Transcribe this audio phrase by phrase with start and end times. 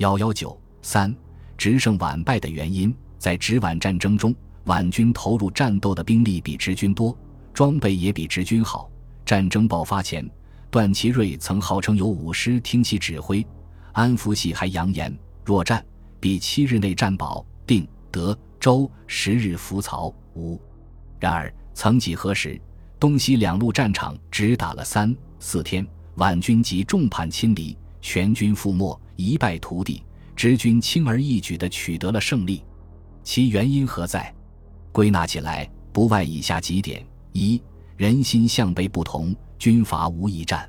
[0.00, 1.14] 幺幺九三，
[1.58, 4.34] 直胜晚败的原因，在直皖战争中，
[4.64, 7.14] 皖军投入战斗的兵力比直军多，
[7.52, 8.90] 装备也比直军好。
[9.26, 10.26] 战争爆发前，
[10.70, 13.46] 段祺瑞曾号称有五师听其指挥，
[13.92, 15.84] 安福系还扬言若战，
[16.18, 20.58] 必七日内战保定、德、州，十日服曹、吴。
[21.18, 22.58] 然而，曾几何时，
[22.98, 28.98] 东西两路战场只打了三四天，皖军即众叛亲离，全军覆没。
[29.20, 30.02] 一败涂地，
[30.34, 32.64] 直军轻而易举地取得了胜利，
[33.22, 34.34] 其原因何在？
[34.92, 37.62] 归纳起来，不外以下几点：一、
[37.96, 40.68] 人心向背不同，军阀无一战。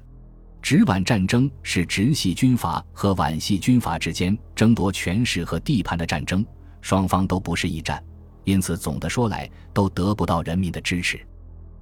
[0.61, 6.45] 直皖战争是直系军阀和皖系军阀之间争夺权势和地盘的战争，
[6.81, 8.03] 双方都不是一战，
[8.43, 11.19] 因此总的说来都得不到人民的支持。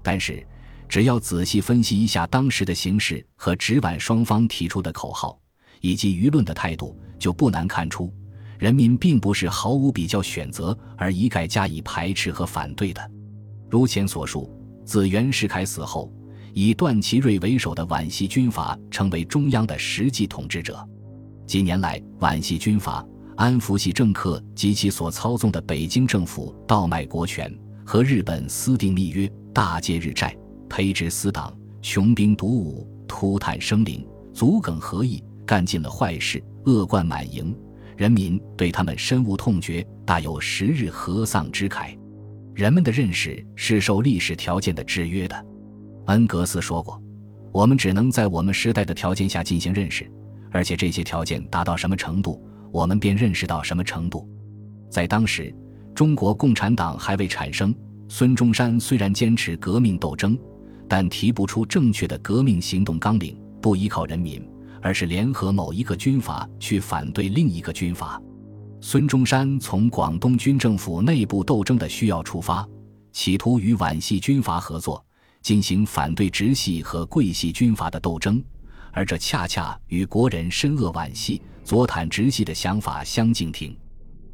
[0.02, 0.46] 但是，
[0.88, 5.38] 只要仔细分析一下当时的形势和直皖双方提出的口号。
[5.82, 8.14] 以及舆论的态度，就不难看出，
[8.58, 13.12] 人民并不是毫无比较选择而一概加以排斥和反对的。
[13.70, 14.50] 如前所述，
[14.86, 16.12] 自袁世凯死后，
[16.54, 20.88] 以段祺瑞为首的皖系军阀成为中央的实际统治者。
[21.46, 23.06] 近年来，皖系军阀、
[23.36, 27.56] 安福系政客及其所操纵的北京政府倒卖国权，
[27.86, 30.36] 和日本私订密约，大借日债，
[30.68, 35.24] 培植私党，穷兵黩武，涂炭生灵，足梗合意。
[35.50, 37.58] 干尽了坏事，恶贯满盈，
[37.98, 41.98] 人民对他们深恶痛绝，大有十日和丧之慨。
[42.54, 45.46] 人们的认识是受历史条件的制约的。
[46.06, 47.02] 恩格斯说过
[47.52, 50.08] ：“我们只能在我们时代的条件下进行认识，
[50.52, 52.40] 而且这些条件达到什么程度，
[52.72, 54.30] 我们便认识到什么程度。”
[54.88, 55.52] 在当时，
[55.96, 57.74] 中国共产党还未产生，
[58.08, 60.38] 孙中山虽然坚持革命斗争，
[60.88, 64.48] 但提不出正确的革命行动纲领，不依靠人民。
[64.82, 68.22] 而是联合某一个军阀去反对另一个军阀。
[68.82, 72.68] 孙中山从广东军政府内部斗争的需要出发，
[73.12, 75.06] 企图与皖系军阀合作，
[75.42, 78.42] 进行反对直系和桂系军阀的斗争，
[78.92, 83.78] 而这恰恰与国人深恶皖系、左袒直系的想法相径庭。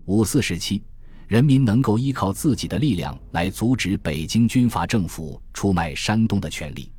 [0.05, 0.83] 五四时期，
[1.27, 6.91] 人民能够依靠自己的力量来阻止北京军阀政府出卖山东的权利。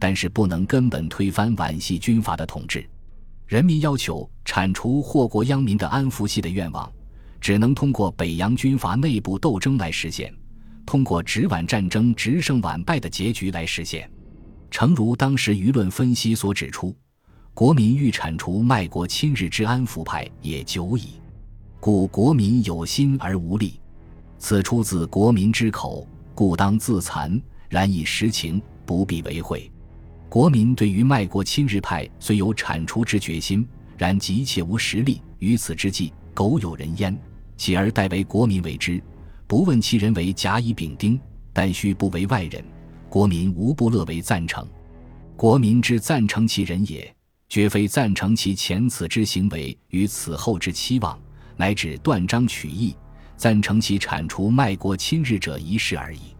[0.00, 2.84] 但是不能根本推翻皖系军阀的统治，
[3.46, 6.90] 人民要求铲除祸国殃民的安福系的愿望，
[7.38, 10.34] 只能通过北洋军阀内部斗争来实现，
[10.86, 14.10] 通过直皖战争直胜皖败的结局来实现。
[14.70, 16.96] 诚如当时舆论分析所指出，
[17.52, 21.20] 国民欲铲除卖国亲日之安福派也久矣，
[21.78, 23.78] 故国民有心而无力，
[24.38, 27.38] 此出自国民之口，故当自残。
[27.68, 29.70] 然以实情，不必为讳。
[30.30, 33.66] 国民对于卖国亲日派虽有铲除之决心，
[33.98, 35.20] 然急切无实力。
[35.40, 37.20] 于此之际，苟有人焉，
[37.56, 39.02] 起而代为国民为之，
[39.48, 41.20] 不问其人为甲乙丙丁，
[41.52, 42.64] 但须不为外人，
[43.08, 44.64] 国民无不乐为赞成。
[45.36, 47.12] 国民之赞成其人也，
[47.48, 51.18] 绝非赞成其前此之行为与此后之期望，
[51.56, 52.94] 乃指断章取义，
[53.36, 56.36] 赞成其铲除卖国亲日者一事而已。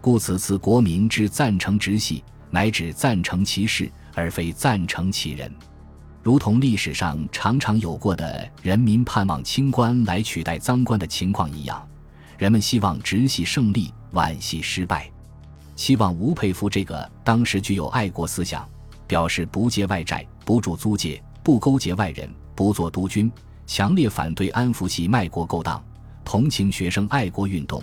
[0.00, 2.24] 故此次国民之赞成直系。
[2.50, 5.52] 乃指赞成其事，而非赞成其人，
[6.22, 11.86] 如同历史上常常有过的人民盼望清官来取代赃官的情况一样，
[12.38, 15.10] 人们希望直系胜利，皖系失败，
[15.74, 18.66] 希望吴佩孚这个当时具有爱国思想，
[19.06, 23.30] 表示不借外债、不住租界、不勾结外人、不做督军，
[23.66, 25.84] 强烈反对安福系卖国勾当，
[26.24, 27.82] 同情学生爱国运动，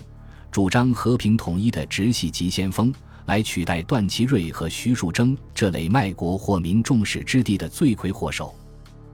[0.50, 2.92] 主张和平统一的直系急先锋。
[3.26, 8.54] 来取代段祺瑞和徐树铮这类卖国或民重视之地的罪魁祸首，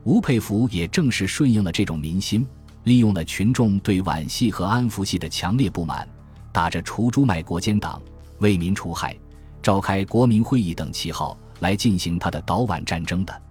[0.04, 2.46] 吴佩孚也正是顺应了这种民心，
[2.84, 6.08] 利用了群众对皖系和安福系的强烈不满，
[6.50, 8.02] 打着除朱卖国奸党、
[8.38, 9.16] 为民除害、
[9.62, 13.42] 召开国民会议等旗号来进行他的倒皖战争的。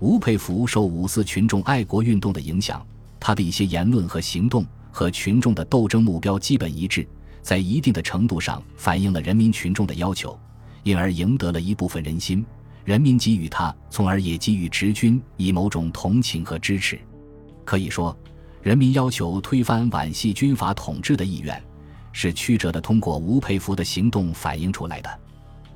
[0.00, 2.86] 吴佩孚受五四群众爱国运动的影响，
[3.20, 7.06] 他的一些言论和行动和群众的斗争目标基本一致。
[7.42, 10.38] 在一定的程度上反映了人民群众的要求，
[10.82, 12.44] 因而赢得了一部分人心。
[12.84, 16.98] 人民给予他，从而也给予直军以某种同情和支持。
[17.64, 18.16] 可以说，
[18.62, 21.62] 人民要求推翻皖系军阀统治的意愿，
[22.12, 25.20] 是曲折的通过吴佩孚的行动反映出来的。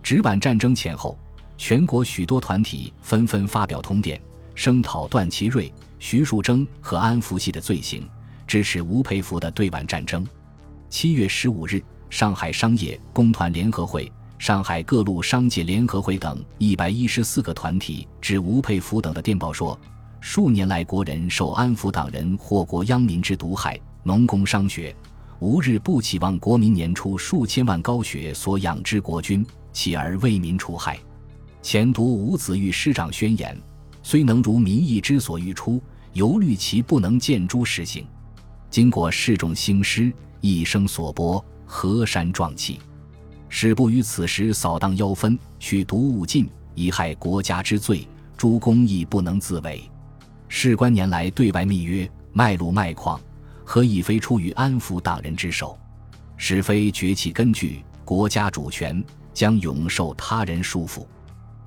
[0.03, 1.19] 直皖战争前后，
[1.59, 4.19] 全国许多团体纷纷发表通电，
[4.55, 8.09] 声讨段祺瑞、徐树铮和安福系的罪行，
[8.47, 10.27] 支持吴佩孚的对皖战争。
[10.93, 19.77] 七月十五日，上海商业工团联合会、上海各路商界联合会等一百一十四个团体致吴佩孚等的电报说
[20.21, 24.95] ：“数年来国人受安抚党人祸国殃民之毒害，农工商学
[25.39, 30.99] 无日不期望国民年出数千万高血所养之国君，起而为民除害。
[31.63, 33.59] 前读吴子玉师长宣言，
[34.03, 38.07] 虽能如民意之所欲出，犹虑其不能见诸实行。
[38.69, 40.13] 经过世众兴师，
[40.43, 42.81] 一生所播，河山壮气。
[43.49, 49.89] 使不于此时扫荡妖氛，去毒物尽，以害国家之罪，诸公亦不能自为。
[50.49, 53.21] 事关年来对外密约，卖路卖矿，
[53.65, 55.79] 何以非出于安抚党人之手？
[56.37, 59.03] 使非崛起根据，国家主权
[59.33, 61.07] 将永受他人束缚。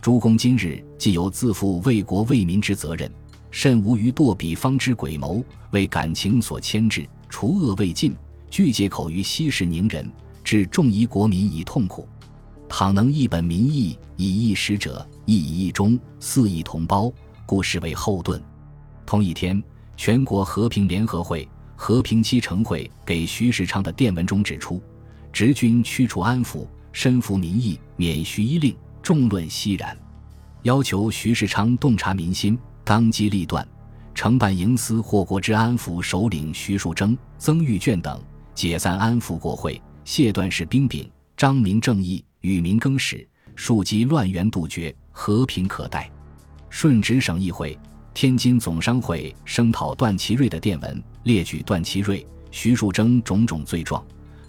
[0.02, 3.10] 诸公今日既有自负为国为民之责任，
[3.52, 5.42] 甚无于堕彼方之诡谋，
[5.72, 8.14] 为感情所牵制，除恶未尽，
[8.56, 10.10] 拒借口于息事宁人。
[10.42, 12.08] 致众夷国民以痛苦，
[12.70, 17.12] 倘能一本民意，以一使者，亦以一忠，四以同胞，
[17.46, 18.42] 故视为后盾。
[19.06, 19.62] 同一天，
[19.98, 24.82] 全国和平联合会和平期成会给徐世昌的电文中指出：
[25.34, 29.98] 直军驱除安抚，身服民意，免徐一令，众论熙然。
[30.64, 33.68] 要求徐世昌洞察民心，当机立断，
[34.14, 38.18] 承办营司祸国之安抚首领徐树铮、曾玉卷等，
[38.56, 39.80] 解散安抚国会。
[40.06, 46.10] 谢段氏兵柄，彰明正义，与民更始，庶几乱源，杜绝和平可待。
[46.70, 47.78] 顺直省议会、
[48.14, 54.04] 天津总商会声讨段祺瑞的电文，列举段祺瑞、徐树铮种种罪状，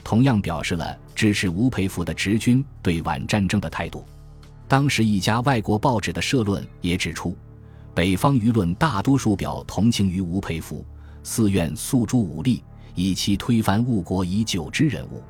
[0.04, 4.04] 同样表示了支持吴佩孚的直军对皖战争的态度。
[4.68, 7.34] 当时一家外国报纸的社论也指出，
[7.94, 10.84] 北方舆论大多数表同情于吴佩孚，
[11.22, 12.62] 自愿诉诸武力，
[12.96, 15.22] 以期推翻误国已久之人物。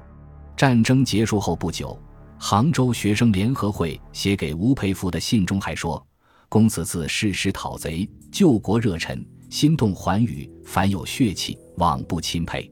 [0.57, 2.01] 战争结束后不久，
[2.39, 6.05] 杭州学生联合会写给吴佩孚的信中还说
[6.49, 12.71] ：“公子自誓师讨贼，救国热忱，心动寰宇，凡有血气，往不钦佩。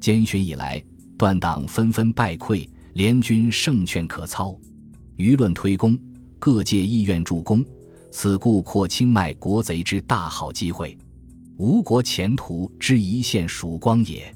[0.00, 0.82] 监巡以来，
[1.18, 4.56] 断党纷纷败溃，联军胜券可操，
[5.16, 5.98] 舆论推功，
[6.38, 7.64] 各界意愿助攻，
[8.10, 10.96] 此故扩清迈国贼之大好机会，
[11.58, 14.34] 吴国前途之一线曙光也。”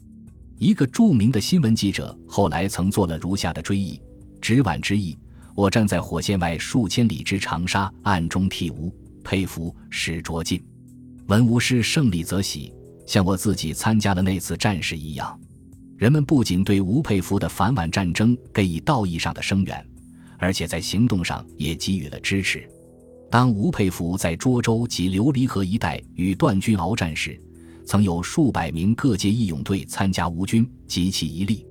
[0.59, 4.01] 一个著名的新闻记者后来曾做了如下的追忆：
[4.41, 5.17] 直皖之役，
[5.55, 8.93] 我站在火线外数千里之长沙，暗中替吴
[9.25, 10.63] 佩服，史卓进。
[11.29, 12.73] 闻吴师胜利则喜，
[13.07, 15.39] 像我自己参加了那次战事一样。
[15.97, 19.85] 人们不仅对吴佩孚的反皖战争给予道义上的声援，
[20.39, 22.69] 而且在行动上也给予了支持。
[23.32, 27.40] 当吴佩孚在涿州及琉璃河一带与段军鏖战时，
[27.87, 31.67] 曾有数百名各界义勇队参加吴军，极其一力。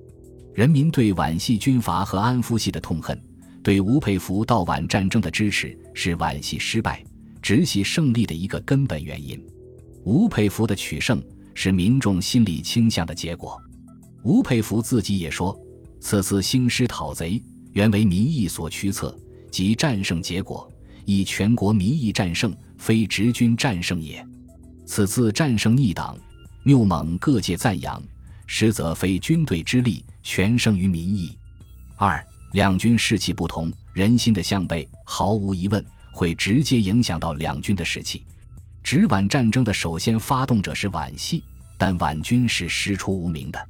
[0.54, 3.16] 人民对皖系军阀和安福系的痛恨，
[3.62, 7.00] 对吴佩孚到皖战争的支持，是皖系失败、
[7.40, 9.40] 直系胜利的一个根本原因。
[10.02, 11.22] 吴佩孚的取胜
[11.54, 13.56] 是民众心理倾向的结果。
[14.24, 15.56] 吴佩孚自己也说
[16.02, 19.16] ：“此次兴师讨贼，原为民意所驱策，
[19.48, 20.68] 即战胜结果，
[21.04, 24.26] 以全国民意战胜，非直军战胜也。”
[24.84, 26.18] 此次战胜逆党，
[26.64, 28.02] 谬蒙各界赞扬，
[28.46, 31.36] 实则非军队之力，全胜于民意。
[31.96, 32.22] 二
[32.52, 35.82] 两军士气不同，人心的向背，毫无疑问
[36.12, 38.24] 会直接影响到两军的士气。
[38.82, 41.42] 直皖战争的首先发动者是皖系，
[41.78, 43.68] 但皖军是师出无名的。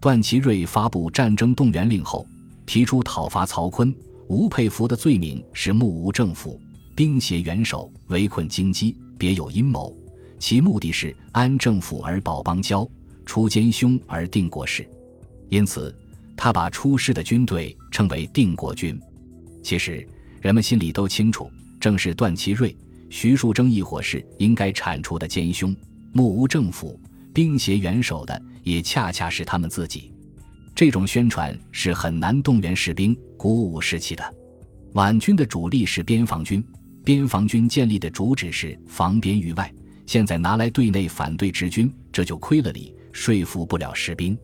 [0.00, 2.26] 段祺瑞发布战争动员令后，
[2.64, 3.94] 提出讨伐曹锟、
[4.28, 6.60] 吴佩孚的罪名是目无政府、
[6.96, 9.94] 兵胁元首、围困京畿，别有阴谋。
[10.38, 12.88] 其目的是安政府而保邦交，
[13.26, 14.88] 除奸凶而定国事，
[15.50, 15.94] 因此
[16.34, 18.98] 他把出师的军队称为定国军。
[19.62, 20.08] 其实
[20.40, 22.74] 人们心里都清楚，正是段祺瑞、
[23.10, 25.76] 徐树铮一伙是应该铲除的奸凶，
[26.12, 26.98] 目无政府、
[27.34, 30.14] 兵胁元首的，也恰恰是他们自己。
[30.74, 34.34] 这种宣传是很难动员士兵、鼓舞士气的。
[34.94, 36.64] 皖军的主力是边防军，
[37.06, 39.72] 边防军建立的主旨是防边御外。
[40.06, 44.36] 现在拿来对内反对直军，这就亏了理，说服不了士兵。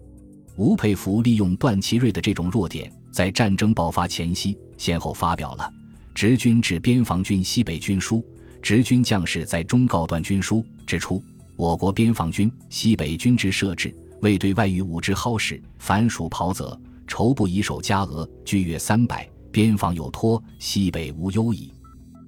[0.55, 5.65] 吴佩孚利用段祺瑞的这种弱点，在战争爆发前夕，先后发表了
[6.15, 8.19] 《直军至边防军西北军书》
[8.63, 11.21] 《直军将士在忠告段军书》，指出
[11.57, 21.73] 我国边防军西北军之设置，未对外与武之蒿氏，凡属袍泽，筹不以守加额，居约三百，边防有托，西北无忧矣。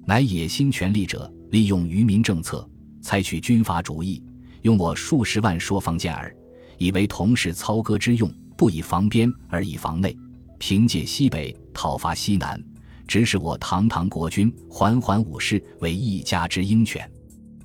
[0.07, 2.67] 乃野心权力者，利用愚民政策。
[3.01, 4.23] 采取军阀主义，
[4.61, 6.35] 用我数十万说方健儿，
[6.77, 10.15] 以为同是操戈之用，不以防边而以防内，
[10.59, 12.63] 凭借西北讨伐西南，
[13.07, 17.09] 指使我堂堂国军缓缓武士为一家之鹰犬。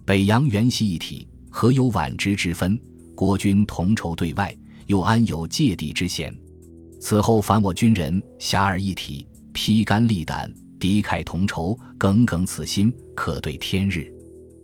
[0.04, 2.78] 北洋原系一体，何有晚之之分？
[3.14, 4.54] 国军同仇对外，
[4.86, 6.34] 又安有芥蒂之嫌？
[7.00, 14.10] 此后凡我军人，侠而一体，披肝沥胆，敌忾同仇，耿耿此心，可对天日。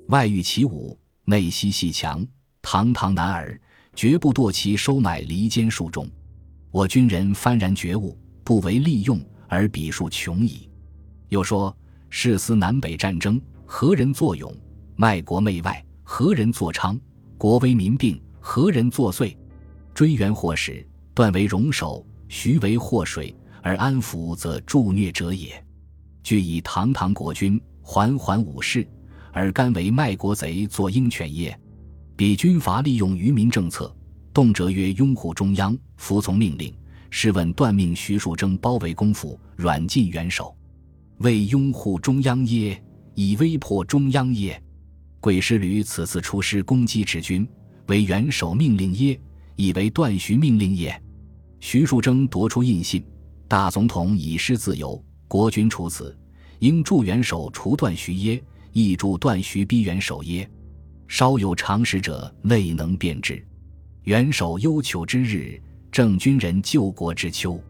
[0.09, 2.27] 外御其武，内息细强，
[2.63, 3.61] 堂堂男儿，
[3.95, 6.09] 绝不堕其收买离间术中。
[6.71, 10.69] 我军人幡然觉悟，不为利用，而彼数穷矣。
[11.29, 11.77] 又说：
[12.09, 14.51] 誓思南北战争，何人作勇？
[14.97, 16.99] 卖国媚外，何人作伥？
[17.37, 19.37] 国危民病，何人作祟？
[19.93, 22.05] 追源祸始，断为戎首。
[22.29, 25.63] 徐为祸水，而安抚则助虐者也。
[26.27, 28.85] 据以堂堂国君，缓缓武士，
[29.31, 31.57] 而甘为卖国贼作鹰犬耶？
[32.17, 33.95] 彼军阀利用愚民政策，
[34.35, 36.75] 动辄曰拥护中央，服从命令。
[37.11, 40.53] 试问断命徐树铮包围公府，软禁元首，
[41.19, 42.83] 为拥护中央耶？
[43.15, 44.61] 以威迫中央耶？
[45.21, 47.49] 鬼师旅此次出师攻击直军，
[47.87, 49.17] 为元首命令耶？
[49.55, 51.01] 以为断徐命令耶？
[51.61, 53.01] 徐树铮夺出印信，
[53.47, 56.17] 大总统以失自由，国君处此，
[56.61, 58.43] 应助元首除断徐耶？
[58.73, 60.49] 亦助断徐逼元首耶？
[61.09, 63.43] 稍有常识者，未能辨之。
[64.03, 67.61] 元首忧求之日，正军人救国之秋。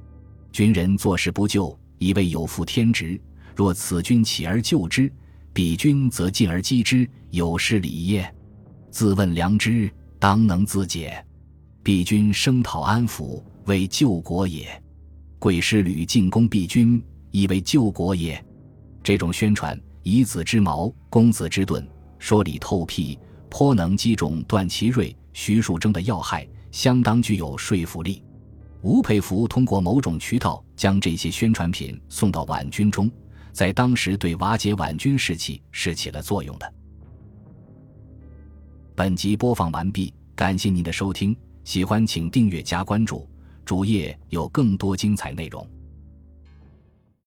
[0.53, 3.21] 军人做事不救，以为有负天职。
[3.55, 5.11] 若此君起而救之，
[5.53, 8.35] 彼君则进而击之，有失礼耶？
[8.91, 11.25] 自问良知，当能自解。
[11.83, 13.43] 彼君声讨安抚。
[13.67, 14.81] 为救国也，
[15.41, 17.03] 贵师吕进攻彼军，
[17.37, 18.43] 以为救国也。
[19.03, 21.87] 这种宣传以子之矛攻子之盾，
[22.19, 23.19] 说理透辟，
[23.51, 28.25] 颇能击中段祺瑞、徐树铮的要害，相当具有说服力。
[28.81, 33.11] 吴佩孚通过某种渠道将这些宣传品送到皖军中，
[33.53, 36.73] 在当时对瓦解皖军士气是起了作用的。
[38.95, 43.29] 本集播放完毕，感谢您的收听，喜欢请订阅加关注。
[43.63, 45.69] 主页有更多精彩内容。